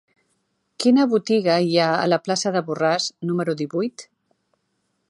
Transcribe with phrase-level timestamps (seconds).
[0.83, 4.09] Quina botiga hi ha a la plaça de Borràs número divuit?